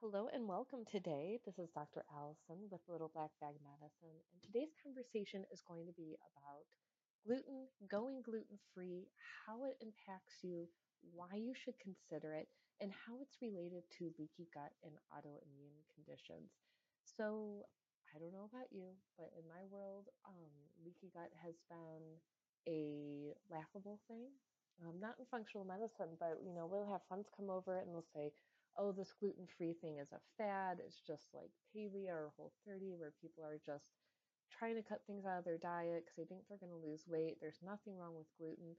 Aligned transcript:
Hello 0.00 0.32
and 0.32 0.48
welcome 0.48 0.88
today. 0.88 1.36
This 1.44 1.60
is 1.60 1.68
Dr. 1.76 2.08
Allison 2.08 2.72
with 2.72 2.80
Little 2.88 3.12
Black 3.12 3.28
Bag 3.36 3.52
Medicine, 3.60 4.16
and 4.32 4.40
today's 4.40 4.72
conversation 4.80 5.44
is 5.52 5.60
going 5.68 5.84
to 5.84 5.92
be 5.92 6.16
about 6.24 6.64
gluten, 7.20 7.68
going 7.84 8.24
gluten 8.24 8.56
free, 8.72 9.12
how 9.44 9.68
it 9.68 9.76
impacts 9.84 10.40
you, 10.40 10.64
why 11.12 11.36
you 11.36 11.52
should 11.52 11.76
consider 11.76 12.32
it, 12.32 12.48
and 12.80 12.88
how 12.96 13.20
it's 13.20 13.44
related 13.44 13.84
to 14.00 14.08
leaky 14.16 14.48
gut 14.56 14.72
and 14.88 14.96
autoimmune 15.12 15.84
conditions. 15.92 16.48
So, 17.04 17.68
I 18.08 18.16
don't 18.16 18.32
know 18.32 18.48
about 18.48 18.72
you, 18.72 18.96
but 19.20 19.28
in 19.36 19.44
my 19.52 19.68
world, 19.68 20.08
um, 20.24 20.56
leaky 20.80 21.12
gut 21.12 21.28
has 21.44 21.60
been 21.68 22.16
a 22.64 23.36
laughable 23.52 24.00
thing. 24.08 24.32
Um, 24.80 24.96
not 24.96 25.20
in 25.20 25.28
functional 25.28 25.68
medicine, 25.68 26.16
but 26.16 26.40
you 26.40 26.56
know, 26.56 26.64
we'll 26.64 26.88
have 26.88 27.04
friends 27.04 27.28
come 27.36 27.52
over 27.52 27.84
and 27.84 27.92
they'll 27.92 28.08
say, 28.16 28.32
oh, 28.80 28.96
this 28.96 29.12
gluten 29.12 29.44
free 29.44 29.76
thing 29.76 30.00
is 30.00 30.08
a 30.16 30.24
fad. 30.40 30.80
It's 30.80 31.04
just 31.04 31.28
like 31.36 31.52
paleo 31.68 32.16
or 32.16 32.32
whole 32.36 32.52
30, 32.64 32.96
where 32.96 33.12
people 33.20 33.44
are 33.44 33.60
just 33.60 33.92
trying 34.48 34.74
to 34.80 34.82
cut 34.82 35.04
things 35.04 35.28
out 35.28 35.38
of 35.38 35.44
their 35.44 35.60
diet 35.60 36.08
because 36.08 36.16
they 36.16 36.24
think 36.24 36.48
they're 36.48 36.60
going 36.60 36.72
to 36.72 36.88
lose 36.88 37.04
weight. 37.04 37.36
There's 37.38 37.60
nothing 37.60 38.00
wrong 38.00 38.16
with 38.16 38.32
gluten. 38.40 38.72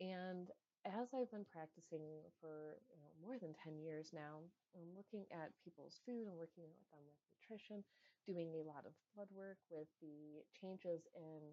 And 0.00 0.48
as 0.88 1.12
I've 1.12 1.30
been 1.30 1.44
practicing 1.44 2.24
for 2.40 2.80
you 2.88 2.96
know, 2.96 3.12
more 3.20 3.36
than 3.36 3.52
10 3.52 3.76
years 3.76 4.10
now, 4.16 4.40
I'm 4.72 4.88
looking 4.96 5.28
at 5.28 5.52
people's 5.60 6.00
food 6.08 6.26
and 6.26 6.34
working 6.34 6.64
with 6.64 6.80
them 6.88 7.04
with 7.04 7.20
nutrition, 7.36 7.84
doing 8.24 8.56
a 8.56 8.64
lot 8.64 8.88
of 8.88 8.96
blood 9.12 9.28
work 9.30 9.60
with 9.68 9.86
the 10.00 10.42
changes 10.56 11.04
in 11.12 11.52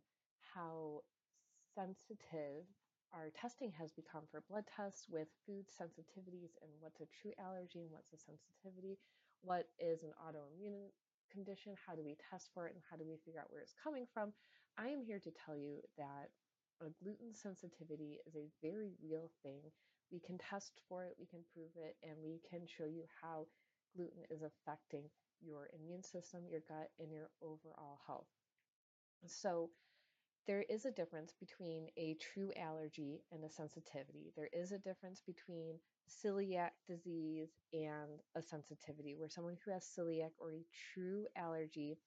how 0.55 1.03
sensitive 1.75 2.63
our 3.13 3.29
testing 3.33 3.71
has 3.77 3.91
become 3.91 4.23
for 4.29 4.43
blood 4.49 4.65
tests 4.69 5.07
with 5.09 5.27
food 5.45 5.65
sensitivities 5.69 6.53
and 6.61 6.71
what's 6.79 7.01
a 7.01 7.09
true 7.09 7.33
allergy 7.41 7.81
and 7.81 7.91
what's 7.91 8.13
a 8.13 8.17
sensitivity, 8.17 8.97
what 9.41 9.67
is 9.79 10.03
an 10.03 10.13
autoimmune 10.21 10.93
condition, 11.31 11.73
how 11.85 11.95
do 11.95 12.03
we 12.03 12.17
test 12.29 12.49
for 12.53 12.67
it, 12.67 12.73
and 12.73 12.83
how 12.89 12.97
do 12.97 13.05
we 13.05 13.17
figure 13.25 13.39
out 13.39 13.51
where 13.51 13.61
it's 13.61 13.75
coming 13.77 14.05
from. 14.13 14.33
I 14.77 14.89
am 14.89 15.01
here 15.01 15.19
to 15.19 15.31
tell 15.45 15.57
you 15.57 15.81
that 15.97 16.29
a 16.81 16.89
gluten 17.03 17.33
sensitivity 17.33 18.19
is 18.25 18.35
a 18.35 18.49
very 18.61 18.93
real 19.03 19.29
thing. 19.43 19.61
We 20.11 20.19
can 20.19 20.37
test 20.37 20.81
for 20.87 21.05
it, 21.05 21.15
we 21.19 21.25
can 21.25 21.45
prove 21.53 21.73
it, 21.77 21.97
and 22.01 22.17
we 22.23 22.41
can 22.49 22.65
show 22.65 22.85
you 22.85 23.03
how 23.21 23.45
gluten 23.95 24.23
is 24.29 24.41
affecting 24.41 25.03
your 25.41 25.69
immune 25.77 26.03
system, 26.03 26.41
your 26.49 26.61
gut, 26.67 26.89
and 26.99 27.11
your 27.11 27.29
overall 27.41 27.99
health. 28.07 28.27
So, 29.27 29.69
there 30.49 30.65
is 30.67 30.85
a 30.85 30.91
difference 30.91 31.31
between 31.39 31.89
a 31.95 32.15
true 32.15 32.51
allergy 32.59 33.21
and 33.31 33.45
a 33.45 33.49
sensitivity. 33.51 34.33
There 34.35 34.49
is 34.51 34.71
a 34.71 34.79
difference 34.79 35.21
between 35.21 35.75
celiac 36.09 36.71
disease 36.87 37.49
and 37.71 38.19
a 38.35 38.41
sensitivity, 38.41 39.13
where 39.15 39.29
someone 39.29 39.57
who 39.63 39.71
has 39.71 39.83
celiac 39.83 40.31
or 40.39 40.53
a 40.53 40.65
true 40.95 41.27
allergy, 41.35 41.99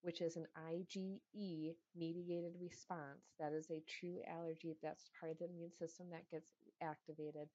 which 0.00 0.22
is 0.22 0.36
an 0.36 0.46
IgE 0.72 1.74
mediated 1.94 2.54
response, 2.58 3.34
that 3.38 3.52
is 3.52 3.70
a 3.70 3.82
true 3.86 4.20
allergy, 4.26 4.74
that's 4.82 5.10
part 5.20 5.30
of 5.30 5.38
the 5.38 5.44
immune 5.44 5.74
system 5.74 6.06
that 6.12 6.30
gets 6.30 6.52
activated. 6.82 7.46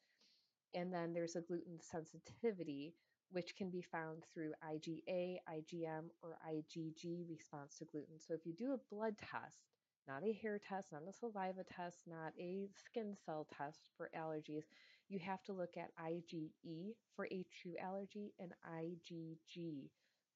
And 0.76 0.94
then 0.94 1.16
there's 1.16 1.36
a 1.36 1.42
gluten 1.42 1.80
sensitivity, 1.82 2.94
which 3.32 3.56
can 3.58 3.72
be 3.72 3.82
found 3.82 4.24
through 4.32 4.54
IgA, 4.64 5.38
IgM, 5.50 6.04
or 6.22 6.38
IgG 6.48 7.28
response 7.28 7.80
to 7.80 7.86
gluten. 7.86 8.20
So 8.20 8.36
if 8.36 8.46
you 8.46 8.54
do 8.54 8.74
a 8.74 8.96
blood 8.96 9.16
test, 9.18 9.58
not 10.08 10.24
a 10.24 10.34
hair 10.34 10.60
test, 10.60 10.92
not 10.92 11.08
a 11.08 11.14
saliva 11.14 11.64
test, 11.64 11.98
not 12.08 12.34
a 12.40 12.70
skin 12.74 13.16
cell 13.26 13.48
test 13.58 13.90
for 13.98 14.10
allergies. 14.18 14.64
You 15.10 15.20
have 15.20 15.44
to 15.44 15.54
look 15.54 15.78
at 15.78 15.96
IgE 16.00 16.96
for 17.16 17.26
a 17.28 17.46
true 17.62 17.76
allergy 17.82 18.34
and 18.40 18.54
IgG 18.66 19.90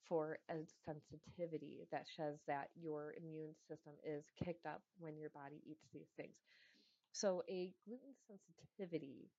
for 0.08 0.40
a 0.50 0.66
sensitivity 0.86 1.88
that 1.92 2.06
says 2.16 2.40
that 2.48 2.70
your 2.76 3.14
immune 3.18 3.56
system 3.68 3.94
is 4.04 4.26
kicked 4.44 4.66
up 4.66 4.82
when 5.00 5.18
your 5.18 5.30
body 5.30 5.62
eats 5.66 5.88
these 5.94 6.12
things. 6.18 6.36
So, 7.14 7.44
a 7.50 7.74
gluten 7.86 8.14
sensitivity 8.28 9.30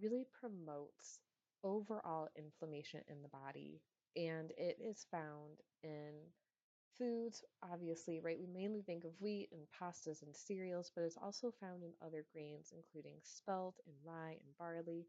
really 0.00 0.26
promotes 0.40 1.20
overall 1.64 2.28
inflammation 2.36 3.00
in 3.08 3.22
the 3.22 3.28
body, 3.28 3.80
and 4.16 4.50
it 4.56 4.78
is 4.80 5.06
found 5.10 5.60
in 5.82 6.12
Foods, 7.02 7.42
obviously, 7.64 8.20
right? 8.20 8.38
We 8.38 8.46
mainly 8.46 8.82
think 8.82 9.04
of 9.04 9.20
wheat 9.20 9.48
and 9.50 9.66
pastas 9.74 10.22
and 10.22 10.36
cereals, 10.36 10.92
but 10.94 11.02
it's 11.02 11.16
also 11.20 11.50
found 11.60 11.82
in 11.82 11.90
other 12.00 12.24
grains, 12.32 12.72
including 12.72 13.16
spelt 13.24 13.74
and 13.86 13.96
rye 14.04 14.38
and 14.38 14.56
barley. 14.56 15.08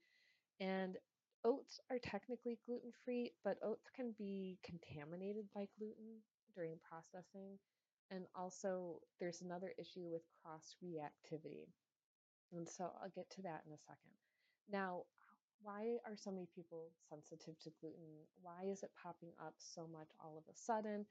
And 0.59 0.97
oats 1.45 1.79
are 1.91 1.99
technically 1.99 2.57
gluten 2.65 2.91
free, 3.05 3.33
but 3.43 3.59
oats 3.63 3.91
can 3.95 4.15
be 4.17 4.57
contaminated 4.63 5.45
by 5.53 5.67
gluten 5.77 6.23
during 6.55 6.79
processing. 6.89 7.59
And 8.09 8.25
also, 8.35 8.99
there's 9.19 9.41
another 9.41 9.73
issue 9.77 10.09
with 10.09 10.23
cross 10.41 10.75
reactivity. 10.83 11.67
And 12.51 12.67
so 12.67 12.91
I'll 13.03 13.09
get 13.15 13.29
to 13.31 13.43
that 13.43 13.61
in 13.67 13.73
a 13.73 13.77
second. 13.77 14.17
Now, 14.71 15.03
why 15.61 15.97
are 16.05 16.17
so 16.17 16.31
many 16.31 16.47
people 16.55 16.91
sensitive 17.09 17.59
to 17.61 17.71
gluten? 17.79 18.25
Why 18.41 18.63
is 18.65 18.81
it 18.81 18.91
popping 19.01 19.33
up 19.39 19.53
so 19.59 19.87
much 19.91 20.09
all 20.19 20.37
of 20.37 20.43
a 20.51 20.57
sudden? 20.57 21.05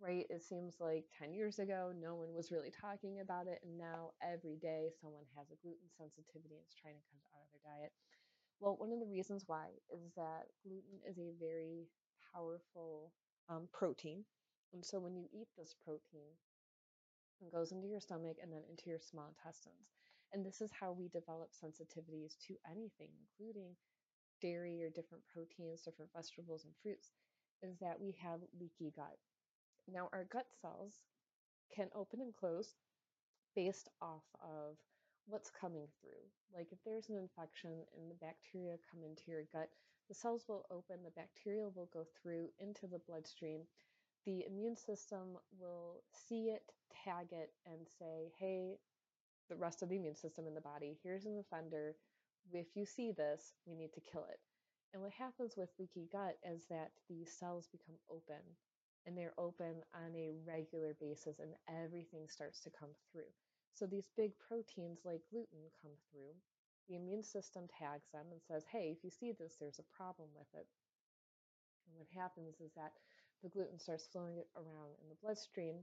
Right? 0.00 0.26
It 0.28 0.42
seems 0.42 0.76
like 0.80 1.04
10 1.18 1.32
years 1.32 1.58
ago, 1.58 1.92
no 1.96 2.14
one 2.14 2.32
was 2.34 2.52
really 2.52 2.70
talking 2.70 3.20
about 3.20 3.46
it, 3.46 3.60
and 3.64 3.78
now 3.78 4.12
every 4.22 4.56
day 4.56 4.90
someone 5.00 5.24
has 5.36 5.48
a 5.50 5.60
gluten 5.62 5.88
sensitivity 5.96 6.56
and 6.56 6.66
is 6.68 6.76
trying 6.76 6.96
to 6.96 7.06
cut 7.08 7.20
it 7.22 7.32
out 7.32 7.46
of 7.46 7.50
their 7.52 7.64
diet. 7.64 7.92
Well, 8.60 8.76
one 8.76 8.92
of 8.92 9.00
the 9.00 9.08
reasons 9.12 9.44
why 9.46 9.68
is 9.92 10.12
that 10.16 10.48
gluten 10.64 11.00
is 11.04 11.18
a 11.18 11.36
very 11.40 11.88
powerful 12.32 13.12
um, 13.48 13.68
protein. 13.72 14.24
And 14.72 14.84
so 14.84 14.98
when 14.98 15.14
you 15.16 15.28
eat 15.32 15.48
this 15.56 15.74
protein, 15.84 16.36
it 17.40 17.52
goes 17.52 17.72
into 17.72 17.86
your 17.86 18.00
stomach 18.00 18.36
and 18.42 18.52
then 18.52 18.62
into 18.68 18.88
your 18.88 19.00
small 19.00 19.28
intestines. 19.28 19.92
And 20.32 20.44
this 20.44 20.60
is 20.60 20.70
how 20.72 20.92
we 20.92 21.08
develop 21.08 21.50
sensitivities 21.52 22.36
to 22.48 22.56
anything, 22.68 23.12
including 23.20 23.76
dairy 24.40 24.82
or 24.82 24.90
different 24.90 25.24
proteins, 25.32 25.82
different 25.82 26.12
vegetables 26.14 26.64
and 26.64 26.74
fruits, 26.82 27.12
is 27.62 27.78
that 27.80 28.00
we 28.00 28.16
have 28.20 28.40
leaky 28.58 28.92
gut. 28.96 29.16
Now, 29.92 30.08
our 30.12 30.24
gut 30.24 30.46
cells 30.60 31.04
can 31.74 31.88
open 31.94 32.20
and 32.20 32.34
close 32.34 32.74
based 33.54 33.88
off 34.02 34.24
of 34.42 34.76
what's 35.26 35.50
coming 35.50 35.86
through. 36.00 36.22
Like 36.54 36.68
if 36.72 36.78
there's 36.84 37.08
an 37.08 37.16
infection 37.16 37.84
and 37.96 38.10
the 38.10 38.14
bacteria 38.14 38.76
come 38.90 39.02
into 39.02 39.22
your 39.30 39.44
gut, 39.52 39.68
the 40.08 40.14
cells 40.14 40.44
will 40.48 40.66
open, 40.70 41.02
the 41.02 41.10
bacteria 41.10 41.68
will 41.74 41.88
go 41.92 42.04
through 42.22 42.48
into 42.60 42.86
the 42.86 43.00
bloodstream. 43.08 43.62
The 44.24 44.44
immune 44.46 44.76
system 44.76 45.38
will 45.58 46.02
see 46.12 46.48
it, 46.50 46.62
tag 47.04 47.28
it, 47.32 47.50
and 47.66 47.86
say, 47.98 48.32
hey, 48.38 48.78
the 49.48 49.56
rest 49.56 49.82
of 49.82 49.88
the 49.88 49.96
immune 49.96 50.14
system 50.14 50.46
in 50.46 50.54
the 50.54 50.60
body, 50.60 50.98
here's 51.02 51.26
an 51.26 51.38
offender. 51.38 51.96
If 52.52 52.66
you 52.74 52.86
see 52.86 53.12
this, 53.12 53.52
we 53.66 53.74
need 53.74 53.92
to 53.94 54.00
kill 54.00 54.26
it. 54.30 54.38
And 54.92 55.02
what 55.02 55.12
happens 55.12 55.54
with 55.56 55.70
leaky 55.78 56.08
gut 56.10 56.38
is 56.48 56.62
that 56.70 56.90
the 57.08 57.24
cells 57.24 57.68
become 57.70 57.96
open 58.10 58.42
and 59.06 59.16
they're 59.16 59.38
open 59.38 59.82
on 59.94 60.14
a 60.14 60.34
regular 60.46 60.94
basis 61.00 61.38
and 61.38 61.54
everything 61.70 62.26
starts 62.28 62.60
to 62.60 62.70
come 62.70 62.90
through. 63.12 63.30
So 63.72 63.86
these 63.86 64.08
big 64.16 64.32
proteins 64.38 65.00
like 65.04 65.22
gluten 65.30 65.70
come 65.80 65.92
through. 66.10 66.34
The 66.88 66.96
immune 66.96 67.22
system 67.22 67.64
tags 67.78 68.06
them 68.12 68.26
and 68.30 68.40
says, 68.42 68.64
hey, 68.70 68.94
if 68.96 69.04
you 69.04 69.10
see 69.10 69.32
this, 69.32 69.56
there's 69.58 69.78
a 69.78 69.96
problem 69.96 70.28
with 70.36 70.48
it. 70.54 70.66
And 71.86 71.98
what 71.98 72.08
happens 72.14 72.60
is 72.60 72.72
that 72.74 72.92
the 73.42 73.48
gluten 73.48 73.78
starts 73.78 74.08
flowing 74.10 74.38
around 74.56 74.90
in 75.02 75.08
the 75.08 75.16
bloodstream. 75.22 75.76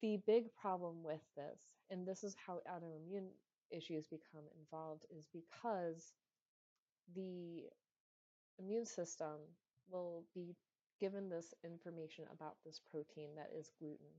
The 0.00 0.18
big 0.26 0.54
problem 0.60 1.02
with 1.02 1.22
this, 1.36 1.60
and 1.90 2.06
this 2.06 2.24
is 2.24 2.36
how 2.46 2.60
autoimmune 2.68 3.28
issues 3.70 4.06
become 4.06 4.44
involved, 4.60 5.04
is 5.10 5.24
because 5.32 6.12
the 7.14 7.64
immune 8.58 8.86
system 8.86 9.40
will 9.90 10.24
be 10.34 10.54
given 11.00 11.28
this 11.28 11.54
information 11.64 12.24
about 12.32 12.56
this 12.64 12.80
protein 12.90 13.34
that 13.36 13.50
is 13.56 13.70
gluten. 13.78 14.12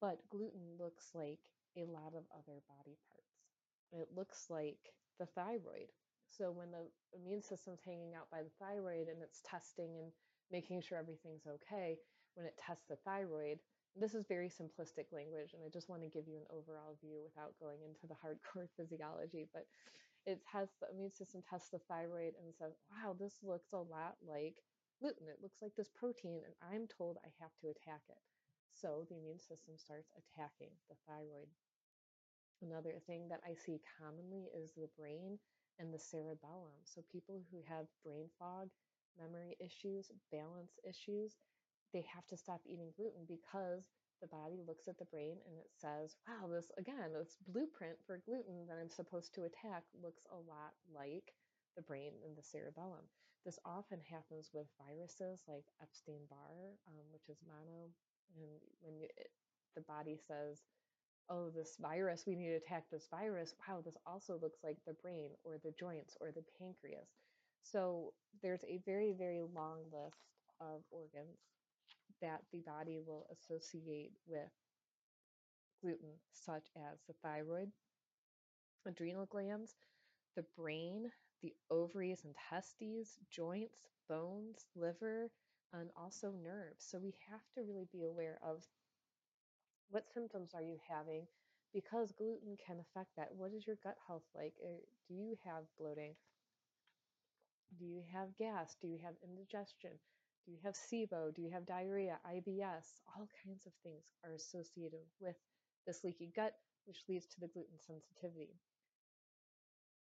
But 0.00 0.18
gluten 0.30 0.76
looks 0.78 1.10
like 1.14 1.40
a 1.76 1.84
lot 1.84 2.12
of 2.16 2.24
other 2.34 2.60
body 2.68 2.98
parts. 3.08 3.38
It 3.92 4.08
looks 4.14 4.46
like 4.50 4.92
the 5.18 5.26
thyroid. 5.26 5.92
So 6.30 6.50
when 6.50 6.70
the 6.70 6.88
immune 7.14 7.42
system's 7.42 7.84
hanging 7.84 8.14
out 8.14 8.30
by 8.30 8.42
the 8.42 8.56
thyroid 8.58 9.08
and 9.08 9.22
it's 9.22 9.42
testing 9.44 9.98
and 10.00 10.10
making 10.50 10.80
sure 10.80 10.98
everything's 10.98 11.46
okay, 11.46 11.98
when 12.34 12.46
it 12.46 12.58
tests 12.58 12.84
the 12.88 12.96
thyroid, 13.04 13.58
this 13.94 14.14
is 14.14 14.24
very 14.24 14.48
simplistic 14.48 15.12
language, 15.12 15.52
and 15.52 15.60
I 15.60 15.68
just 15.68 15.90
want 15.90 16.00
to 16.00 16.08
give 16.08 16.26
you 16.26 16.40
an 16.40 16.48
overall 16.48 16.96
view 17.04 17.20
without 17.20 17.52
going 17.60 17.84
into 17.84 18.08
the 18.08 18.16
hardcore 18.16 18.68
physiology. 18.76 19.48
But 19.52 19.68
it 20.24 20.40
has 20.50 20.68
the 20.80 20.88
immune 20.94 21.12
system 21.12 21.42
tests 21.48 21.68
the 21.68 21.80
thyroid 21.90 22.32
and 22.40 22.54
says, 22.56 22.72
wow, 22.88 23.14
this 23.18 23.36
looks 23.42 23.72
a 23.72 23.84
lot 23.84 24.16
like 24.24 24.56
gluten. 25.02 25.26
It 25.26 25.42
looks 25.42 25.58
like 25.58 25.74
this 25.74 25.90
protein, 25.90 26.46
and 26.46 26.54
I'm 26.62 26.86
told 26.86 27.18
I 27.26 27.34
have 27.42 27.50
to 27.58 27.74
attack 27.74 28.06
it. 28.06 28.22
So 28.70 29.02
the 29.10 29.18
immune 29.18 29.42
system 29.42 29.74
starts 29.74 30.14
attacking 30.14 30.70
the 30.86 30.94
thyroid. 31.10 31.50
Another 32.62 32.94
thing 33.02 33.26
that 33.26 33.42
I 33.42 33.58
see 33.58 33.82
commonly 33.98 34.46
is 34.54 34.70
the 34.78 34.88
brain 34.94 35.42
and 35.82 35.92
the 35.92 35.98
cerebellum. 35.98 36.78
So 36.86 37.02
people 37.10 37.42
who 37.50 37.66
have 37.66 37.90
brain 38.06 38.30
fog, 38.38 38.70
memory 39.18 39.58
issues, 39.58 40.14
balance 40.30 40.78
issues, 40.86 41.34
they 41.92 42.06
have 42.06 42.26
to 42.28 42.36
stop 42.36 42.62
eating 42.64 42.94
gluten 42.96 43.26
because 43.26 43.90
the 44.22 44.30
body 44.30 44.62
looks 44.62 44.86
at 44.86 44.96
the 44.98 45.10
brain 45.10 45.42
and 45.50 45.58
it 45.58 45.74
says, 45.74 46.14
wow, 46.24 46.46
this 46.46 46.70
again, 46.78 47.10
this 47.12 47.36
blueprint 47.50 47.98
for 48.06 48.22
gluten 48.24 48.64
that 48.70 48.78
I'm 48.80 48.88
supposed 48.88 49.34
to 49.34 49.42
attack 49.50 49.82
looks 49.98 50.22
a 50.30 50.38
lot 50.38 50.78
like 50.94 51.34
the 51.76 51.82
brain 51.82 52.12
and 52.24 52.36
the 52.38 52.46
cerebellum. 52.46 53.04
This 53.44 53.58
often 53.64 53.98
happens 54.08 54.50
with 54.54 54.66
viruses 54.78 55.42
like 55.48 55.64
Epstein 55.82 56.22
Barr, 56.30 56.78
um, 56.86 57.04
which 57.12 57.28
is 57.28 57.42
mono, 57.42 57.90
and 58.36 58.60
when 58.80 58.96
you, 59.00 59.08
it, 59.16 59.30
the 59.74 59.82
body 59.82 60.16
says, 60.28 60.62
oh, 61.28 61.50
this 61.50 61.76
virus, 61.80 62.24
we 62.26 62.36
need 62.36 62.50
to 62.50 62.56
attack 62.56 62.84
this 62.90 63.08
virus. 63.10 63.54
Wow, 63.66 63.82
this 63.84 63.96
also 64.06 64.38
looks 64.40 64.60
like 64.62 64.76
the 64.86 64.94
brain 65.02 65.30
or 65.44 65.58
the 65.62 65.72
joints 65.78 66.16
or 66.20 66.30
the 66.30 66.44
pancreas. 66.58 67.08
So 67.62 68.12
there's 68.42 68.64
a 68.64 68.80
very, 68.86 69.12
very 69.16 69.40
long 69.54 69.78
list 69.92 70.22
of 70.60 70.82
organs 70.90 71.38
that 72.20 72.42
the 72.52 72.60
body 72.60 72.98
will 73.04 73.26
associate 73.32 74.12
with 74.26 74.50
gluten, 75.80 76.14
such 76.32 76.68
as 76.76 77.00
the 77.08 77.14
thyroid, 77.22 77.70
adrenal 78.86 79.26
glands, 79.26 79.74
the 80.36 80.44
brain, 80.56 81.10
the 81.42 81.52
ovaries 81.70 82.22
and 82.24 82.34
testes, 82.48 83.18
joints, 83.30 83.80
bones, 84.08 84.66
liver, 84.74 85.30
and 85.72 85.90
also 85.96 86.32
nerves. 86.44 86.84
So 86.84 86.98
we 86.98 87.14
have 87.30 87.40
to 87.54 87.62
really 87.62 87.88
be 87.92 88.04
aware 88.04 88.38
of 88.42 88.62
what 89.90 90.10
symptoms 90.12 90.52
are 90.54 90.62
you 90.62 90.78
having 90.88 91.26
because 91.72 92.12
gluten 92.12 92.56
can 92.66 92.78
affect 92.80 93.10
that. 93.16 93.34
What 93.34 93.52
is 93.52 93.66
your 93.66 93.76
gut 93.82 93.96
health 94.06 94.24
like? 94.34 94.54
Uh, 94.62 94.80
do 95.08 95.14
you 95.14 95.36
have 95.44 95.64
bloating? 95.78 96.14
Do 97.78 97.84
you 97.84 98.02
have 98.12 98.36
gas? 98.36 98.76
Do 98.80 98.88
you 98.88 98.98
have 99.04 99.14
indigestion? 99.22 99.90
Do 100.44 100.52
you 100.52 100.58
have 100.64 100.74
SIBO? 100.74 101.34
Do 101.34 101.42
you 101.42 101.50
have 101.50 101.66
diarrhea, 101.66 102.18
IBS? 102.26 103.00
All 103.16 103.28
kinds 103.44 103.66
of 103.66 103.72
things 103.82 104.04
are 104.24 104.32
associated 104.32 105.06
with 105.20 105.36
this 105.86 106.04
leaky 106.04 106.32
gut, 106.34 106.54
which 106.84 107.04
leads 107.08 107.26
to 107.26 107.40
the 107.40 107.48
gluten 107.48 107.78
sensitivity. 107.78 108.60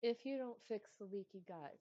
If 0.02 0.26
you 0.26 0.36
don't 0.36 0.60
fix 0.68 0.90
the 0.98 1.06
leaky 1.06 1.40
gut, 1.48 1.78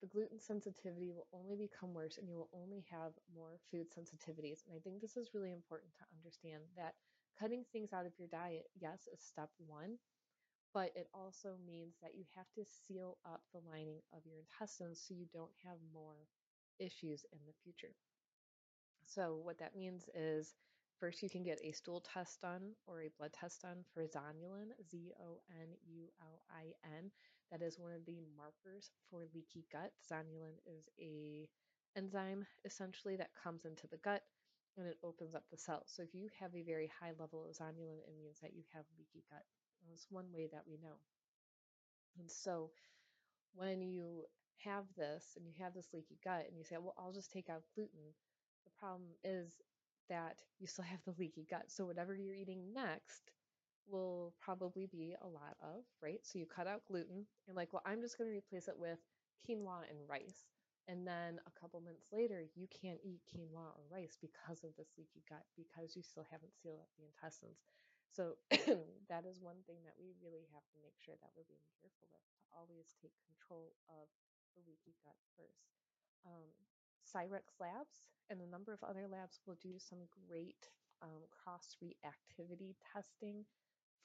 the 0.00 0.06
gluten 0.08 0.40
sensitivity 0.40 1.10
will 1.12 1.28
only 1.32 1.56
become 1.56 1.94
worse 1.94 2.18
and 2.18 2.28
you 2.28 2.36
will 2.36 2.50
only 2.52 2.80
have 2.90 3.12
more 3.34 3.58
food 3.70 3.88
sensitivities. 3.90 4.64
And 4.66 4.76
I 4.76 4.80
think 4.80 5.00
this 5.00 5.16
is 5.16 5.34
really 5.34 5.52
important 5.52 5.92
to 5.96 6.06
understand 6.16 6.64
that 6.76 6.94
cutting 7.38 7.64
things 7.72 7.92
out 7.92 8.06
of 8.06 8.18
your 8.18 8.28
diet, 8.28 8.70
yes, 8.80 9.08
is 9.12 9.20
step 9.22 9.50
one, 9.58 9.98
but 10.74 10.92
it 10.96 11.08
also 11.14 11.56
means 11.66 11.96
that 12.02 12.14
you 12.16 12.24
have 12.36 12.50
to 12.56 12.64
seal 12.64 13.18
up 13.26 13.42
the 13.52 13.60
lining 13.70 14.02
of 14.12 14.26
your 14.26 14.38
intestines 14.38 15.00
so 15.00 15.14
you 15.14 15.26
don't 15.32 15.56
have 15.64 15.78
more 15.92 16.28
issues 16.78 17.24
in 17.32 17.40
the 17.46 17.54
future. 17.64 17.94
So, 19.04 19.36
what 19.36 19.58
that 19.58 19.76
means 19.76 20.08
is 20.14 20.54
first 21.00 21.22
you 21.22 21.30
can 21.30 21.42
get 21.42 21.58
a 21.64 21.72
stool 21.72 22.00
test 22.00 22.40
done 22.42 22.72
or 22.86 23.00
a 23.00 23.10
blood 23.18 23.32
test 23.32 23.62
done 23.62 23.84
for 23.92 24.02
zonulin, 24.02 24.70
Z 24.88 25.12
O 25.18 25.40
N 25.60 25.68
U 25.88 26.04
L 26.20 26.42
I 26.50 26.72
N. 26.98 27.10
That 27.50 27.62
is 27.62 27.78
one 27.78 27.92
of 27.92 28.04
the 28.06 28.20
markers 28.36 28.90
for 29.10 29.24
leaky 29.34 29.66
gut. 29.72 29.90
Zonulin 30.04 30.60
is 30.66 30.88
a 31.00 31.48
enzyme 31.96 32.46
essentially 32.64 33.16
that 33.16 33.30
comes 33.42 33.64
into 33.64 33.88
the 33.88 33.96
gut 33.96 34.22
and 34.76 34.86
it 34.86 34.98
opens 35.02 35.34
up 35.34 35.44
the 35.50 35.58
cells. 35.58 35.88
So 35.88 36.02
if 36.02 36.14
you 36.14 36.28
have 36.38 36.54
a 36.54 36.62
very 36.62 36.90
high 37.00 37.12
level 37.18 37.44
of 37.44 37.56
zonulin, 37.56 38.04
it 38.06 38.14
means 38.16 38.38
that 38.42 38.54
you 38.54 38.62
have 38.74 38.84
leaky 38.96 39.24
gut. 39.30 39.42
That's 39.88 40.06
one 40.10 40.26
way 40.32 40.48
that 40.52 40.62
we 40.68 40.76
know. 40.76 41.00
And 42.18 42.30
so 42.30 42.70
when 43.54 43.80
you 43.80 44.26
have 44.64 44.84
this 44.96 45.36
and 45.36 45.46
you 45.46 45.54
have 45.58 45.74
this 45.74 45.88
leaky 45.92 46.18
gut 46.22 46.44
and 46.46 46.56
you 46.56 46.64
say, 46.64 46.76
well, 46.78 46.94
I'll 46.98 47.12
just 47.12 47.32
take 47.32 47.48
out 47.48 47.62
gluten, 47.74 48.14
the 48.64 48.70
problem 48.78 49.10
is 49.24 49.54
that 50.08 50.42
you 50.58 50.66
still 50.66 50.84
have 50.84 51.02
the 51.04 51.14
leaky 51.18 51.46
gut. 51.48 51.64
So 51.68 51.86
whatever 51.86 52.14
you're 52.14 52.34
eating 52.34 52.72
next 52.74 53.30
will 53.88 54.32
probably 54.40 54.86
be 54.86 55.14
a 55.20 55.26
lot 55.26 55.56
of, 55.62 55.82
right? 56.02 56.20
So 56.22 56.38
you 56.38 56.46
cut 56.46 56.66
out 56.66 56.82
gluten. 56.86 57.26
You're 57.46 57.56
like, 57.56 57.72
well, 57.72 57.82
I'm 57.84 58.00
just 58.00 58.18
going 58.18 58.30
to 58.30 58.36
replace 58.36 58.68
it 58.68 58.78
with 58.78 58.98
quinoa 59.42 59.88
and 59.90 59.98
rice. 60.08 60.46
And 60.88 61.06
then 61.06 61.38
a 61.46 61.54
couple 61.54 61.78
months 61.80 62.10
later, 62.10 62.42
you 62.56 62.66
can't 62.70 62.98
eat 63.04 63.22
quinoa 63.30 63.74
or 63.78 63.84
rice 63.90 64.18
because 64.18 64.64
of 64.64 64.74
this 64.74 64.90
leaky 64.98 65.22
gut, 65.28 65.44
because 65.54 65.94
you 65.94 66.02
still 66.02 66.26
haven't 66.30 66.56
sealed 66.58 66.82
up 66.82 66.90
the 66.98 67.06
intestines. 67.06 67.62
So 68.10 68.34
that 69.10 69.22
is 69.22 69.38
one 69.38 69.62
thing 69.70 69.86
that 69.86 69.94
we 69.94 70.18
really 70.18 70.50
have 70.50 70.66
to 70.74 70.82
make 70.82 70.98
sure 70.98 71.14
that 71.22 71.30
we're 71.38 71.46
being 71.46 71.62
careful 71.78 72.10
with 72.10 72.26
to 72.42 72.44
always 72.50 72.90
take 72.98 73.14
control 73.22 73.70
of 73.86 74.10
the 74.58 74.62
leaky 74.66 74.98
gut 75.06 75.18
first. 75.38 75.70
Um, 76.26 76.50
Cyrex 77.04 77.58
Labs 77.60 78.02
and 78.28 78.40
a 78.40 78.50
number 78.50 78.72
of 78.72 78.82
other 78.82 79.06
labs 79.10 79.40
will 79.46 79.58
do 79.62 79.78
some 79.78 79.98
great 80.28 80.70
um, 81.02 81.22
cross 81.30 81.76
reactivity 81.82 82.74
testing 82.92 83.44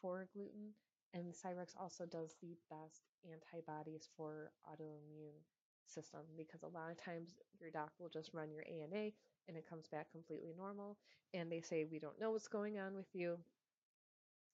for 0.02 0.28
gluten. 0.34 0.74
And 1.14 1.34
Cyrex 1.34 1.74
also 1.80 2.06
does 2.06 2.36
the 2.42 2.58
best 2.70 3.04
antibodies 3.24 4.10
for 4.18 4.52
autoimmune 4.68 5.40
system 5.86 6.22
because 6.38 6.64
a 6.64 6.68
lot 6.68 6.92
of 6.92 6.98
times 6.98 7.30
your 7.60 7.70
doc 7.70 7.92
will 8.00 8.10
just 8.10 8.34
run 8.34 8.52
your 8.52 8.64
ANA 8.68 9.12
and 9.48 9.56
it 9.56 9.70
comes 9.70 9.88
back 9.88 10.12
completely 10.12 10.54
normal 10.58 10.98
and 11.34 11.52
they 11.52 11.62
say 11.62 11.86
we 11.86 12.00
don't 12.00 12.20
know 12.20 12.32
what's 12.32 12.48
going 12.48 12.80
on 12.80 12.96
with 12.96 13.06
you 13.14 13.38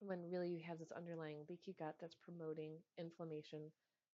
when 0.02 0.20
really 0.30 0.50
you 0.50 0.62
have 0.68 0.80
this 0.80 0.92
underlying 0.92 1.38
leaky 1.48 1.76
gut 1.78 1.96
that's 2.02 2.16
promoting 2.16 2.74
inflammation, 2.98 3.72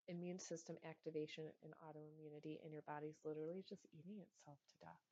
immune 0.07 0.39
system 0.39 0.77
activation 0.87 1.45
and 1.63 1.73
autoimmunity 1.83 2.57
and 2.63 2.73
your 2.73 2.83
body's 2.87 3.19
literally 3.23 3.63
just 3.67 3.85
eating 3.93 4.19
itself 4.19 4.59
to 4.67 4.75
death. 4.85 5.05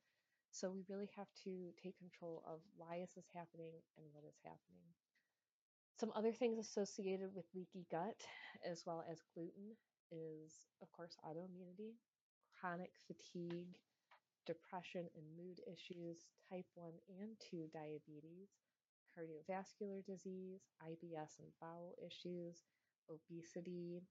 So 0.50 0.70
we 0.70 0.84
really 0.88 1.10
have 1.16 1.28
to 1.44 1.72
take 1.82 1.98
control 1.98 2.42
of 2.46 2.60
why 2.76 3.00
is 3.02 3.12
this 3.14 3.28
happening 3.34 3.76
and 3.98 4.06
what 4.12 4.24
is 4.24 4.40
happening. 4.44 4.88
Some 5.98 6.12
other 6.14 6.32
things 6.32 6.58
associated 6.58 7.34
with 7.34 7.44
leaky 7.54 7.86
gut 7.90 8.20
as 8.64 8.84
well 8.86 9.04
as 9.10 9.24
gluten 9.34 9.76
is, 10.10 10.52
of 10.82 10.92
course, 10.92 11.16
autoimmunity, 11.24 11.96
chronic 12.58 12.92
fatigue, 13.06 13.76
depression 14.46 15.08
and 15.16 15.24
mood 15.36 15.60
issues, 15.66 16.24
type 16.48 16.66
1 16.74 16.92
and 17.20 17.36
2 17.50 17.68
diabetes, 17.72 18.48
cardiovascular 19.12 20.04
disease, 20.04 20.60
IBS 20.84 21.40
and 21.40 21.48
bowel 21.60 21.94
issues, 22.04 22.62
obesity, 23.10 24.02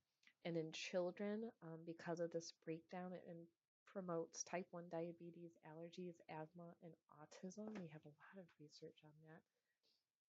and 0.46 0.56
in 0.56 0.70
children, 0.72 1.50
um, 1.66 1.82
because 1.90 2.22
of 2.22 2.30
this 2.30 2.54
breakdown, 2.64 3.10
it 3.12 3.26
promotes 3.90 4.46
type 4.46 4.70
1 4.70 4.94
diabetes, 4.94 5.58
allergies, 5.66 6.22
asthma, 6.30 6.70
and 6.86 6.94
autism. 7.18 7.74
We 7.82 7.90
have 7.90 8.06
a 8.06 8.14
lot 8.14 8.38
of 8.38 8.46
research 8.62 9.02
on 9.02 9.16
that 9.26 9.42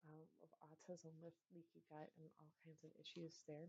um, 0.07 0.23
of 0.38 0.50
autism 0.71 1.11
with 1.19 1.35
leaky 1.50 1.83
gut 1.91 2.15
and 2.23 2.31
all 2.38 2.55
kinds 2.62 2.87
of 2.87 2.95
issues 2.95 3.43
there. 3.50 3.67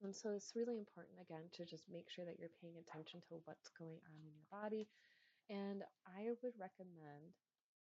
And 0.00 0.16
so 0.16 0.32
it's 0.32 0.56
really 0.56 0.80
important, 0.80 1.20
again, 1.20 1.52
to 1.52 1.68
just 1.68 1.84
make 1.92 2.08
sure 2.08 2.24
that 2.24 2.40
you're 2.40 2.58
paying 2.64 2.80
attention 2.80 3.20
to 3.28 3.44
what's 3.44 3.68
going 3.76 4.00
on 4.08 4.24
in 4.24 4.32
your 4.32 4.48
body. 4.48 4.88
And 5.52 5.84
I 6.08 6.32
would 6.40 6.56
recommend 6.56 7.36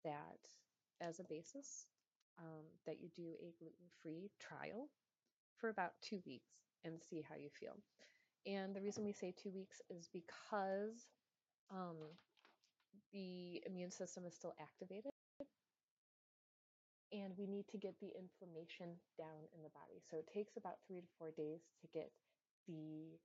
that 0.02 0.40
as 1.04 1.20
a 1.20 1.28
basis, 1.28 1.86
um, 2.40 2.64
that 2.86 3.04
you 3.04 3.12
do 3.12 3.36
a 3.44 3.52
gluten 3.60 3.92
free 4.00 4.30
trial 4.40 4.88
for 5.60 5.68
about 5.68 5.92
two 6.00 6.24
weeks 6.24 6.69
and 6.84 7.00
see 7.02 7.24
how 7.28 7.36
you 7.36 7.50
feel. 7.58 7.76
And 8.46 8.74
the 8.74 8.80
reason 8.80 9.04
we 9.04 9.12
say 9.12 9.34
two 9.36 9.50
weeks 9.50 9.82
is 9.90 10.08
because 10.12 11.08
um, 11.70 11.96
the 13.12 13.62
immune 13.66 13.90
system 13.90 14.24
is 14.24 14.34
still 14.34 14.54
activated 14.60 15.12
and 17.12 17.34
we 17.34 17.46
need 17.46 17.66
to 17.66 17.78
get 17.78 17.98
the 17.98 18.14
inflammation 18.14 18.94
down 19.18 19.42
in 19.50 19.66
the 19.66 19.74
body. 19.74 19.98
So 20.06 20.18
it 20.22 20.30
takes 20.30 20.54
about 20.54 20.78
three 20.86 21.02
to 21.02 21.10
four 21.18 21.34
days 21.34 21.66
to 21.82 21.86
get 21.90 22.10
the 22.70 23.18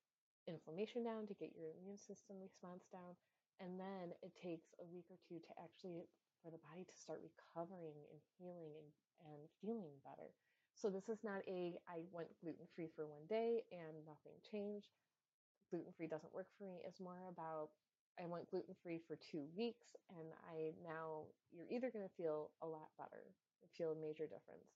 inflammation 0.49 1.05
down, 1.05 1.29
to 1.29 1.37
get 1.37 1.53
your 1.53 1.69
immune 1.77 2.01
system 2.01 2.41
response 2.41 2.89
down, 2.89 3.13
and 3.61 3.77
then 3.77 4.13
it 4.25 4.33
takes 4.33 4.73
a 4.81 4.85
week 4.89 5.05
or 5.13 5.21
two 5.21 5.37
to 5.37 5.51
actually 5.61 6.09
for 6.41 6.49
the 6.49 6.61
body 6.65 6.85
to 6.85 6.97
start 6.97 7.21
recovering 7.21 7.97
and 8.09 8.21
healing 8.37 8.73
and, 8.73 8.89
and 9.29 9.41
feeling 9.61 10.01
better. 10.01 10.33
So 10.75 10.89
this 10.89 11.07
is 11.09 11.23
not 11.23 11.41
a 11.47 11.79
I 11.87 12.03
went 12.11 12.29
gluten 12.43 12.67
free 12.75 12.89
for 12.95 13.07
one 13.07 13.25
day 13.27 13.63
and 13.71 14.05
nothing 14.05 14.37
changed. 14.51 14.91
Gluten 15.71 15.93
free 15.95 16.07
doesn't 16.07 16.33
work 16.33 16.47
for 16.57 16.65
me. 16.65 16.83
It's 16.85 16.99
more 16.99 17.31
about 17.31 17.69
I 18.21 18.27
went 18.27 18.49
gluten 18.51 18.75
free 18.83 19.01
for 19.07 19.17
two 19.17 19.47
weeks 19.55 19.95
and 20.09 20.29
I 20.51 20.75
now 20.83 21.31
you're 21.51 21.71
either 21.71 21.91
going 21.91 22.05
to 22.05 22.15
feel 22.15 22.51
a 22.61 22.67
lot 22.67 22.91
better 22.97 23.33
feel 23.77 23.91
a 23.91 23.99
major 23.99 24.25
difference. 24.25 24.71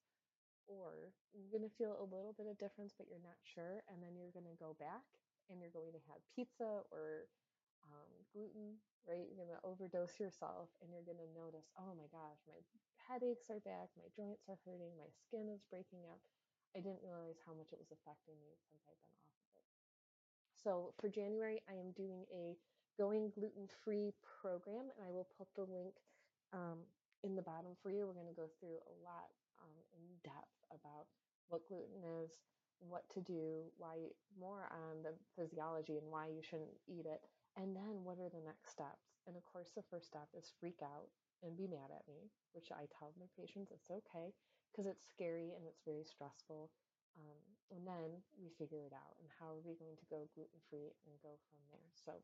Or 0.67 1.15
you're 1.33 1.49
going 1.49 1.65
to 1.65 1.77
feel 1.79 1.97
a 1.97 2.05
little 2.05 2.35
bit 2.37 2.45
of 2.45 2.59
difference, 2.61 2.93
but 2.93 3.09
you're 3.09 3.23
not 3.23 3.39
sure. 3.41 3.81
And 3.89 4.03
then 4.03 4.13
you're 4.13 4.35
going 4.35 4.45
to 4.45 4.59
go 4.61 4.77
back 4.77 5.01
and 5.49 5.57
you're 5.57 5.73
going 5.73 5.95
to 5.95 6.03
have 6.11 6.21
pizza 6.29 6.85
or 6.93 7.25
um, 7.87 8.09
gluten, 8.33 8.79
right? 9.07 9.27
You're 9.29 9.39
going 9.39 9.55
to 9.55 9.63
overdose 9.63 10.19
yourself 10.19 10.69
and 10.83 10.91
you're 10.91 11.07
going 11.07 11.21
to 11.21 11.31
notice, 11.37 11.71
oh 11.79 11.95
my 11.95 12.07
gosh, 12.11 12.39
my 12.45 12.59
headaches 13.07 13.49
are 13.49 13.63
back, 13.63 13.89
my 13.95 14.07
joints 14.13 14.45
are 14.51 14.59
hurting, 14.67 14.93
my 14.99 15.09
skin 15.09 15.49
is 15.49 15.63
breaking 15.71 16.03
up. 16.11 16.21
I 16.77 16.83
didn't 16.85 17.01
realize 17.01 17.41
how 17.41 17.57
much 17.57 17.73
it 17.73 17.81
was 17.81 17.89
affecting 17.89 18.37
me 18.45 18.53
since 18.69 18.85
I've 18.85 19.01
been 19.01 19.17
off 19.25 19.41
of 19.41 19.53
it. 19.57 19.69
So 20.53 20.93
for 21.01 21.09
January, 21.09 21.63
I 21.65 21.73
am 21.79 21.95
doing 21.97 22.29
a 22.29 22.53
Going 22.99 23.31
Gluten 23.31 23.65
Free 23.81 24.11
program, 24.21 24.91
and 24.93 25.01
I 25.01 25.09
will 25.09 25.25
put 25.39 25.47
the 25.55 25.65
link 25.65 25.95
um, 26.51 26.83
in 27.23 27.33
the 27.33 27.41
bottom 27.41 27.73
for 27.81 27.89
you. 27.89 28.05
We're 28.05 28.19
going 28.19 28.29
to 28.29 28.35
go 28.35 28.51
through 28.59 28.77
a 28.85 28.95
lot 29.01 29.31
um, 29.63 29.73
in 29.95 30.03
depth 30.21 30.59
about 30.69 31.07
what 31.47 31.65
gluten 31.65 32.03
is, 32.21 32.37
what 32.79 33.03
to 33.15 33.21
do, 33.21 33.65
why 33.77 33.95
more 34.39 34.69
on 34.71 35.03
the 35.03 35.13
physiology 35.35 35.97
and 35.97 36.07
why 36.11 36.27
you 36.27 36.43
shouldn't 36.43 36.75
eat 36.87 37.05
it, 37.05 37.23
and 37.59 37.75
then 37.75 38.07
what 38.07 38.23
are 38.23 38.31
the 38.31 38.47
next 38.47 38.71
steps. 38.71 39.19
And 39.27 39.35
of 39.35 39.43
course, 39.43 39.75
the 39.75 39.83
first 39.91 40.07
step 40.07 40.31
is 40.31 40.55
freak 40.63 40.79
out 40.79 41.11
and 41.43 41.59
be 41.59 41.67
mad 41.67 41.91
at 41.91 42.07
me, 42.07 42.31
which 42.55 42.71
I 42.71 42.87
tell 42.87 43.11
my 43.19 43.27
patients 43.35 43.75
it's 43.75 43.91
okay 43.91 44.31
because 44.71 44.87
it's 44.87 45.03
scary 45.11 45.51
and 45.51 45.67
it's 45.67 45.83
very 45.83 46.07
stressful. 46.07 46.71
Um, 47.19 47.43
and 47.75 47.83
then 47.83 48.23
we 48.39 48.47
figure 48.55 48.87
it 48.87 48.95
out 48.95 49.19
and 49.19 49.27
how 49.27 49.51
are 49.51 49.65
we 49.67 49.75
going 49.75 49.99
to 49.99 50.07
go 50.07 50.31
gluten 50.31 50.63
free 50.71 50.95
and 51.03 51.19
go 51.19 51.35
from 51.51 51.59
there. 51.67 51.91
So 51.99 52.15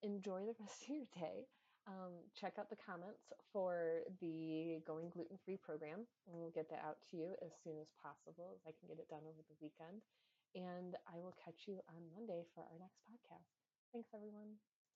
enjoy 0.00 0.48
the 0.48 0.56
rest 0.64 0.88
of 0.88 1.04
your 1.04 1.10
day. 1.12 1.44
Um, 1.84 2.24
check 2.32 2.56
out 2.62 2.70
the 2.70 2.78
comments 2.78 3.34
for 3.50 4.06
the 4.22 4.78
Going 4.86 5.10
Gluten 5.10 5.34
Free 5.42 5.58
program, 5.58 6.06
and 6.30 6.38
we'll 6.38 6.54
get 6.54 6.70
that 6.70 6.78
out 6.78 7.02
to 7.10 7.18
you 7.18 7.34
as 7.42 7.50
soon 7.58 7.74
as 7.82 7.90
possible, 7.98 8.54
as 8.54 8.62
I 8.62 8.70
can 8.70 8.86
get 8.86 9.02
it 9.02 9.10
done 9.10 9.26
over 9.26 9.42
the 9.50 9.58
weekend. 9.58 10.06
And 10.54 10.94
I 11.10 11.18
will 11.18 11.34
catch 11.42 11.66
you 11.66 11.82
on 11.90 12.06
Monday 12.14 12.46
for 12.54 12.62
our 12.62 12.78
next 12.78 13.02
podcast. 13.02 13.61
Thanks, 13.92 14.08
everyone. 14.14 14.58